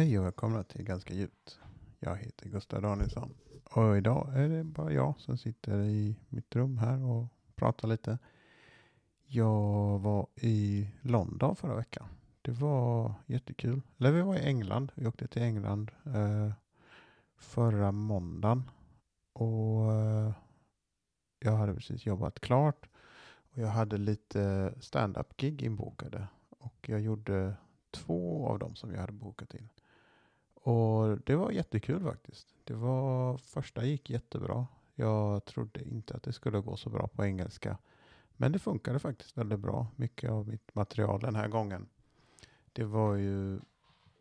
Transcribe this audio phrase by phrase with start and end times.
[0.00, 1.58] Hej och välkomna till Ganska djupt.
[1.98, 6.78] Jag heter Gustav Danielsson och idag är det bara jag som sitter i mitt rum
[6.78, 8.18] här och pratar lite.
[9.26, 12.06] Jag var i London förra veckan.
[12.42, 13.82] Det var jättekul.
[13.98, 14.92] Eller vi var i England.
[14.94, 16.52] Vi åkte till England eh,
[17.36, 18.70] förra måndagen.
[19.32, 20.32] Och eh,
[21.38, 22.88] jag hade precis jobbat klart.
[23.52, 26.26] Och jag hade lite stand-up-gig inbokade.
[26.48, 27.54] Och jag gjorde
[27.90, 29.68] två av dem som jag hade bokat in.
[30.62, 32.54] Och det var jättekul faktiskt.
[32.64, 34.66] Det var, första gick jättebra.
[34.94, 37.78] Jag trodde inte att det skulle gå så bra på engelska.
[38.36, 39.86] Men det funkade faktiskt väldigt bra.
[39.96, 41.88] Mycket av mitt material den här gången.
[42.72, 43.60] Det var ju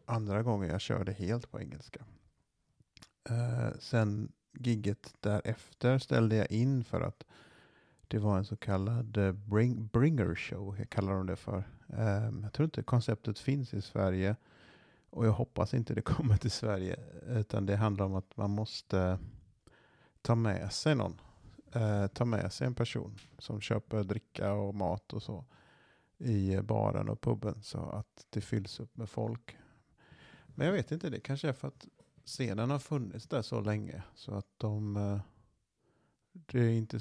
[0.06, 2.00] andra gången jag körde helt på engelska.
[3.30, 7.24] Eh, sen gigget därefter ställde jag in för att
[8.08, 11.64] det var en så kallad eh, bring, bringer show, jag kallar de det för.
[11.88, 14.36] Eh, jag tror inte konceptet finns i Sverige.
[15.10, 17.00] Och jag hoppas inte det kommer till Sverige.
[17.28, 19.20] Utan det handlar om att man måste
[20.22, 21.22] ta med sig någon.
[21.72, 25.46] Eh, ta med sig en person som köper dricka och mat och så
[26.18, 29.58] i baren och puben så att det fylls upp med folk.
[30.46, 31.88] Men jag vet inte, det kanske är för att
[32.26, 35.20] scenen har funnits där så länge så att de eh,
[36.32, 37.00] det är inte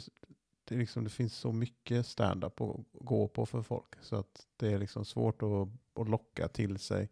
[0.65, 4.47] det, är liksom, det finns så mycket stand-up att gå på för folk så att
[4.57, 5.69] det är liksom svårt att,
[6.01, 7.11] att locka till sig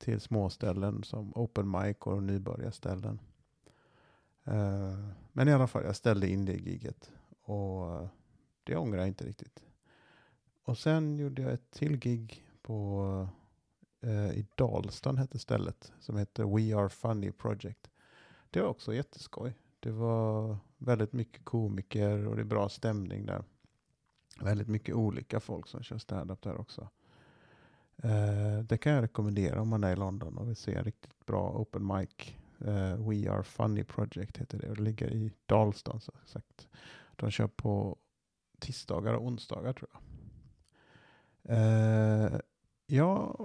[0.00, 3.20] till småställen som open mic och nybörjarställen.
[4.48, 7.12] Uh, men i alla fall, jag ställde in det giget
[7.42, 8.08] och
[8.64, 9.62] det ångrar jag inte riktigt.
[10.64, 13.02] Och sen gjorde jag ett till gig på
[14.04, 17.90] uh, i Dalstan hette stället som heter We Are Funny Project.
[18.50, 19.54] Det var också jätteskoj.
[19.80, 23.44] Det var väldigt mycket komiker och det är bra stämning där.
[24.40, 26.88] Väldigt mycket olika folk som kör standup där också.
[28.02, 31.26] Eh, det kan jag rekommendera om man är i London och vill se en riktigt
[31.26, 32.34] bra open mic.
[32.64, 36.00] Uh, We Are Funny Project heter det och det ligger i Dalston.
[36.00, 36.68] Så sagt.
[37.16, 37.96] De kör på
[38.58, 40.00] tisdagar och onsdagar tror jag.
[41.56, 42.40] Uh,
[42.86, 43.36] ja,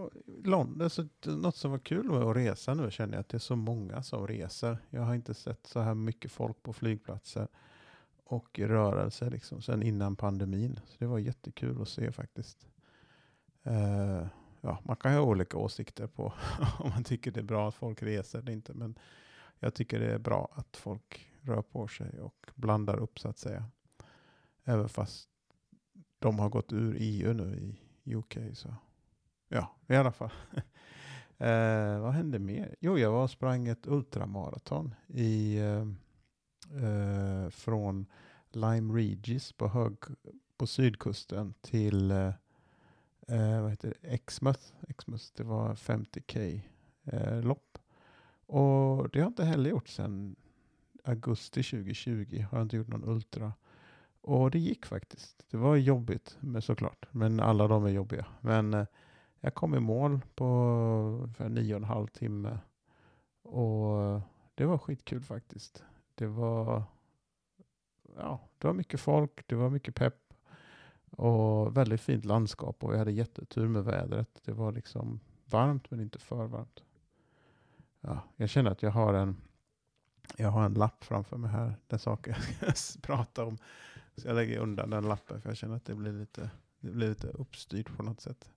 [0.43, 3.37] London, så alltså, något som var kul med att resa nu känner jag att det
[3.37, 4.77] är så många som reser.
[4.89, 7.47] Jag har inte sett så här mycket folk på flygplatser
[8.23, 10.79] och rörelse liksom sen innan pandemin.
[10.85, 12.67] Så det var jättekul att se faktiskt.
[13.67, 14.27] Uh,
[14.65, 16.33] ja, man kan ha olika åsikter på
[16.79, 18.73] om man tycker det är bra att folk reser eller inte.
[18.73, 18.99] Men
[19.59, 23.37] jag tycker det är bra att folk rör på sig och blandar upp så att
[23.37, 23.65] säga.
[24.63, 25.29] Även fast
[26.19, 28.37] de har gått ur EU nu i UK.
[28.53, 28.75] Så
[29.47, 30.31] ja, i alla fall.
[31.37, 32.75] eh, vad hände mer?
[32.79, 35.87] Jo, jag var och sprang ett ultramaraton i, eh,
[36.83, 38.05] eh, från
[38.49, 39.93] Lime Regis på, hög,
[40.57, 42.33] på sydkusten till eh,
[43.27, 44.07] eh, vad heter det?
[44.07, 44.73] Exmouth.
[44.87, 45.25] Exmouth.
[45.35, 46.61] Det var 50k
[47.03, 47.77] eh, lopp.
[48.45, 50.35] Och det har jag inte heller gjort sedan
[51.03, 52.45] augusti 2020.
[52.51, 53.53] Har jag inte gjort någon ultra.
[54.21, 55.45] Och det gick faktiskt.
[55.51, 57.05] Det var jobbigt men såklart.
[57.11, 58.25] Men alla de är jobbiga.
[58.41, 58.85] Men eh,
[59.39, 60.45] jag kom i mål på
[61.21, 62.59] ungefär nio och en halv timme.
[63.43, 64.21] Och
[64.55, 65.83] det var skitkul faktiskt.
[66.15, 66.83] Det var,
[68.17, 69.47] ja, det var mycket folk.
[69.47, 70.24] Det var mycket pepp.
[71.15, 74.41] Och väldigt fint landskap och vi hade jättetur med vädret.
[74.45, 76.83] Det var liksom varmt men inte för varmt.
[78.01, 79.37] Ja, jag känner att jag har en,
[80.37, 81.75] jag har en lapp framför mig här.
[81.87, 83.57] Den saker jag ska prata om.
[84.17, 86.49] Så jag lägger undan den lappen för jag känner att det blir lite,
[86.79, 88.49] det blir lite uppstyrt på något sätt.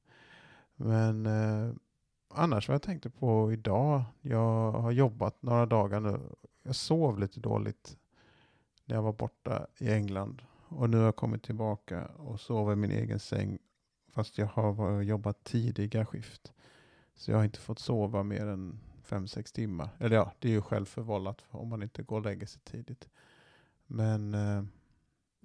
[0.76, 1.74] Men eh,
[2.28, 4.02] annars vad jag tänkte på idag.
[4.20, 6.20] Jag har jobbat några dagar nu.
[6.62, 7.96] Jag sov lite dåligt
[8.84, 12.76] när jag var borta i England och nu har jag kommit tillbaka och sover i
[12.76, 13.58] min egen säng.
[14.08, 16.52] Fast jag har jobbat tidiga skift.
[17.14, 19.88] Så jag har inte fått sova mer än fem sex timmar.
[19.98, 23.08] Eller ja, det är ju självförvållat om man inte går och lägger sig tidigt.
[23.86, 24.64] Men eh,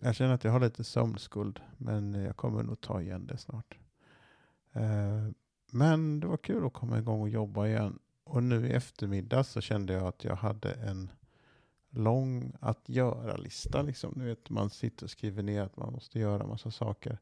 [0.02, 1.60] jag känner att jag har lite sömnskuld.
[1.78, 3.78] Men jag kommer nog ta igen det snart.
[4.74, 5.30] Eh,
[5.72, 8.00] men det var kul att komma igång och jobba igen.
[8.24, 11.12] Och nu i eftermiddag så kände jag att jag hade en
[11.94, 13.82] lång att göra-lista.
[13.82, 14.14] Liksom.
[14.16, 17.18] Nu vet, man sitter och skriver ner att man måste göra massa saker.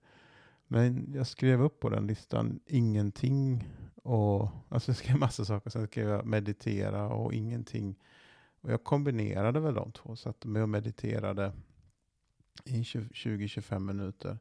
[0.68, 3.70] Men jag skrev upp på den listan ingenting
[4.04, 5.70] och alltså jag skrev massa saker.
[5.70, 7.96] Sen skrev jag meditera och ingenting.
[8.62, 10.16] Och jag kombinerade väl de två.
[10.16, 11.54] Satt med och mediterade
[12.66, 14.40] i 20-25 minuter.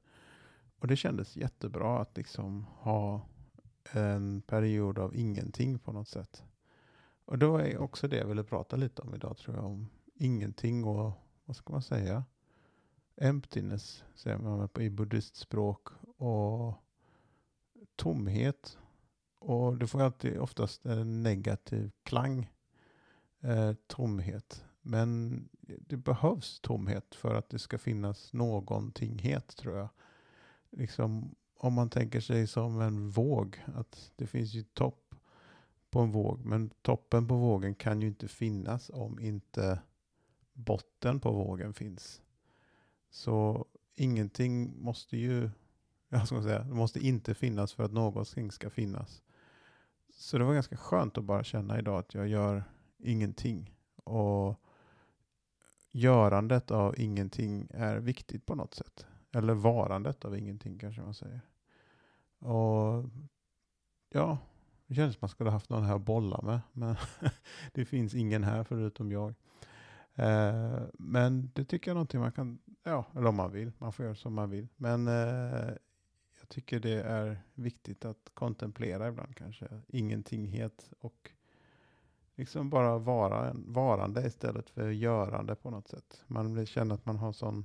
[0.78, 3.26] Och det kändes jättebra att liksom ha
[3.92, 6.42] en period av ingenting på något sätt.
[7.24, 9.64] Och då är också det jag ville prata lite om idag tror jag.
[9.64, 9.88] Om
[10.20, 11.12] ingenting och
[11.44, 12.24] vad ska man säga?
[13.16, 16.74] Emptiness säger man i buddhistspråk och
[17.96, 18.78] tomhet
[19.38, 22.50] och det får ju alltid oftast en negativ klang,
[23.40, 24.64] eh, tomhet.
[24.82, 29.88] Men det behövs tomhet för att det ska finnas någontinghet tror jag.
[30.70, 35.14] Liksom, om man tänker sig som en våg, att det finns ju topp
[35.90, 39.80] på en våg, men toppen på vågen kan ju inte finnas om inte
[40.64, 42.22] botten på vågen finns.
[43.10, 45.50] Så ingenting måste ju,
[46.08, 49.22] jag ska säga, det måste inte finnas för att någonting ska finnas.
[50.12, 52.64] Så det var ganska skönt att bara känna idag att jag gör
[52.98, 53.74] ingenting.
[54.04, 54.60] Och
[55.90, 59.06] görandet av ingenting är viktigt på något sätt.
[59.32, 61.40] Eller varandet av ingenting kanske man säger.
[62.38, 63.04] Och
[64.08, 64.38] ja,
[64.86, 66.60] det känns som man skulle haft någon här att bolla med.
[66.72, 66.96] Men
[67.72, 69.34] det finns ingen här förutom jag.
[70.20, 73.92] Eh, men det tycker jag är någonting man kan, ja, eller om man vill, man
[73.92, 74.68] får göra som man vill.
[74.76, 75.70] Men eh,
[76.40, 79.68] jag tycker det är viktigt att kontemplera ibland kanske.
[79.88, 81.30] Ingentinghet och
[82.36, 86.24] liksom bara vara en varande istället för görande på något sätt.
[86.26, 87.64] Man känner att man har sån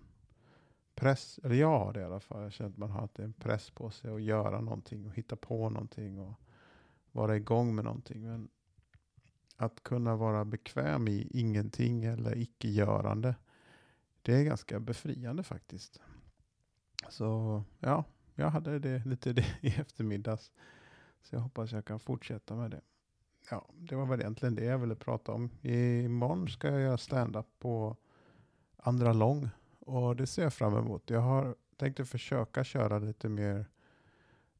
[0.95, 2.43] press, eller jag har det i alla fall.
[2.43, 5.69] Jag känner att man har en press på sig att göra någonting och hitta på
[5.69, 6.33] någonting och
[7.11, 8.27] vara igång med någonting.
[8.27, 8.49] Men
[9.57, 13.35] att kunna vara bekväm i ingenting eller icke-görande,
[14.21, 16.01] det är ganska befriande faktiskt.
[17.09, 18.03] Så ja,
[18.35, 20.51] jag hade det lite det i eftermiddags.
[21.21, 22.81] Så jag hoppas jag kan fortsätta med det.
[23.49, 25.49] Ja, det var väl egentligen det jag ville prata om.
[25.61, 27.97] Imorgon ska jag göra stand-up på
[28.77, 29.49] andra lång
[29.79, 31.09] och det ser jag fram emot.
[31.09, 33.65] Jag har tänkt försöka köra lite mer,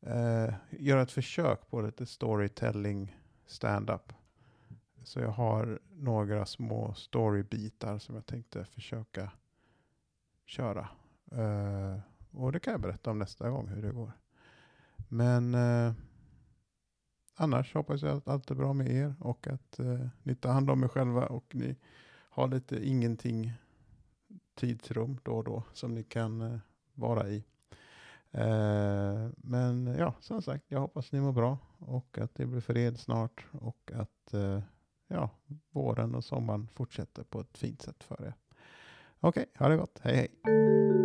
[0.01, 4.13] eh, göra ett försök på lite storytelling stand-up.
[5.06, 9.31] Så jag har några små storybitar som jag tänkte försöka
[10.46, 10.88] köra.
[11.34, 12.00] Uh,
[12.31, 14.12] och det kan jag berätta om nästa gång hur det går.
[15.07, 15.94] Men uh,
[17.36, 20.69] annars hoppas jag att allt är bra med er och att uh, ni tar hand
[20.69, 21.75] om er själva och ni
[22.30, 23.54] har lite ingenting
[24.56, 26.60] tidsrum då och då som ni kan
[26.94, 27.44] vara i.
[29.38, 33.46] men ja, som sagt, jag hoppas ni mår bra och att det blir fred snart
[33.52, 34.34] och att
[35.07, 35.30] ja,
[35.72, 38.34] våren och sommaren fortsätter på ett fint sätt för er.
[39.19, 40.00] Okej, okay, ha det gott.
[40.04, 41.05] Hej hej.